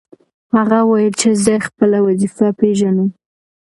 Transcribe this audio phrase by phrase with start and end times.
[0.55, 3.09] هغه وویل چې زه خپله وظیفه پېژنم.